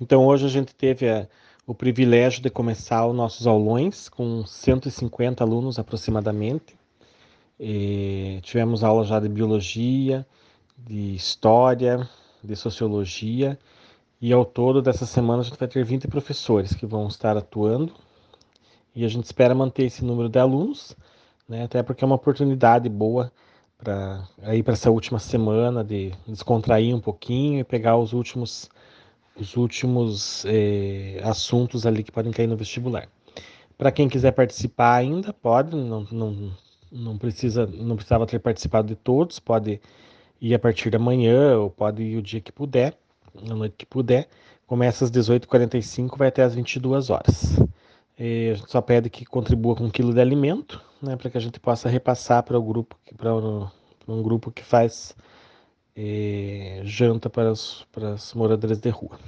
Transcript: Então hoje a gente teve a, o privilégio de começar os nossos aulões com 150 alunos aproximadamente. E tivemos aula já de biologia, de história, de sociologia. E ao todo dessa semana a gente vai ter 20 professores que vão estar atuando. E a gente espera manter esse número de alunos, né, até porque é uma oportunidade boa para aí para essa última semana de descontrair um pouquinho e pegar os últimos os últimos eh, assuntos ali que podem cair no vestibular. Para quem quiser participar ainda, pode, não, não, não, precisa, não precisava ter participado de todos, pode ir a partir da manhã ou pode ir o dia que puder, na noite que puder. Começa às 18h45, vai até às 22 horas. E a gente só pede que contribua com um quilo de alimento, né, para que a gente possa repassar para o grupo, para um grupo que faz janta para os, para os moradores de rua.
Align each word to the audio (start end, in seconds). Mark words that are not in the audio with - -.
Então 0.00 0.26
hoje 0.26 0.46
a 0.46 0.48
gente 0.48 0.74
teve 0.74 1.08
a, 1.08 1.26
o 1.66 1.74
privilégio 1.74 2.42
de 2.42 2.50
começar 2.50 3.06
os 3.06 3.14
nossos 3.14 3.46
aulões 3.46 4.08
com 4.08 4.44
150 4.44 5.42
alunos 5.42 5.78
aproximadamente. 5.78 6.76
E 7.58 8.38
tivemos 8.42 8.84
aula 8.84 9.04
já 9.04 9.18
de 9.18 9.28
biologia, 9.28 10.26
de 10.76 11.14
história, 11.14 12.08
de 12.44 12.54
sociologia. 12.54 13.58
E 14.20 14.32
ao 14.32 14.44
todo 14.44 14.82
dessa 14.82 15.06
semana 15.06 15.40
a 15.40 15.44
gente 15.44 15.58
vai 15.58 15.68
ter 15.68 15.84
20 15.84 16.08
professores 16.08 16.74
que 16.74 16.84
vão 16.84 17.06
estar 17.08 17.36
atuando. 17.36 17.92
E 18.94 19.04
a 19.04 19.08
gente 19.08 19.24
espera 19.24 19.54
manter 19.54 19.84
esse 19.84 20.04
número 20.04 20.28
de 20.28 20.38
alunos, 20.38 20.96
né, 21.48 21.64
até 21.64 21.82
porque 21.82 22.02
é 22.02 22.06
uma 22.06 22.16
oportunidade 22.16 22.88
boa 22.88 23.30
para 23.76 24.26
aí 24.42 24.62
para 24.62 24.72
essa 24.72 24.90
última 24.90 25.18
semana 25.18 25.84
de 25.84 26.12
descontrair 26.26 26.94
um 26.94 27.00
pouquinho 27.00 27.60
e 27.60 27.64
pegar 27.64 27.98
os 27.98 28.14
últimos 28.14 28.70
os 29.38 29.56
últimos 29.56 30.44
eh, 30.46 31.20
assuntos 31.22 31.86
ali 31.86 32.02
que 32.02 32.12
podem 32.12 32.32
cair 32.32 32.46
no 32.46 32.56
vestibular. 32.56 33.08
Para 33.76 33.92
quem 33.92 34.08
quiser 34.08 34.32
participar 34.32 34.94
ainda, 34.96 35.32
pode, 35.32 35.76
não, 35.76 36.06
não, 36.10 36.52
não, 36.90 37.18
precisa, 37.18 37.66
não 37.66 37.94
precisava 37.96 38.26
ter 38.26 38.38
participado 38.38 38.88
de 38.88 38.96
todos, 38.96 39.38
pode 39.38 39.80
ir 40.40 40.54
a 40.54 40.58
partir 40.58 40.90
da 40.90 40.98
manhã 40.98 41.58
ou 41.58 41.70
pode 41.70 42.02
ir 42.02 42.16
o 42.16 42.22
dia 42.22 42.40
que 42.40 42.50
puder, 42.50 42.96
na 43.42 43.54
noite 43.54 43.74
que 43.76 43.86
puder. 43.86 44.28
Começa 44.66 45.04
às 45.04 45.10
18h45, 45.10 46.16
vai 46.16 46.28
até 46.28 46.42
às 46.42 46.54
22 46.54 47.10
horas. 47.10 47.60
E 48.18 48.50
a 48.50 48.54
gente 48.54 48.70
só 48.70 48.80
pede 48.80 49.10
que 49.10 49.26
contribua 49.26 49.76
com 49.76 49.84
um 49.84 49.90
quilo 49.90 50.14
de 50.14 50.20
alimento, 50.20 50.80
né, 51.02 51.14
para 51.16 51.30
que 51.30 51.36
a 51.36 51.40
gente 51.40 51.60
possa 51.60 51.88
repassar 51.88 52.42
para 52.42 52.58
o 52.58 52.62
grupo, 52.62 52.96
para 53.16 53.34
um 53.34 54.22
grupo 54.22 54.50
que 54.50 54.64
faz 54.64 55.14
janta 56.84 57.30
para 57.30 57.50
os, 57.52 57.86
para 57.92 58.14
os 58.14 58.34
moradores 58.34 58.78
de 58.78 58.90
rua. 58.90 59.18